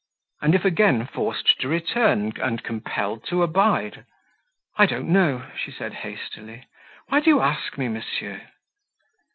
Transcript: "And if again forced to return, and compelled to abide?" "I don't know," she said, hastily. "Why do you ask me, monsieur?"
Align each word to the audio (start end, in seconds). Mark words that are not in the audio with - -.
"And 0.41 0.55
if 0.55 0.65
again 0.65 1.05
forced 1.05 1.59
to 1.61 1.67
return, 1.67 2.31
and 2.41 2.63
compelled 2.63 3.23
to 3.25 3.43
abide?" 3.43 4.03
"I 4.75 4.87
don't 4.87 5.09
know," 5.09 5.45
she 5.55 5.69
said, 5.71 5.93
hastily. 5.93 6.65
"Why 7.09 7.19
do 7.19 7.29
you 7.29 7.39
ask 7.41 7.77
me, 7.77 7.87
monsieur?" 7.87 8.41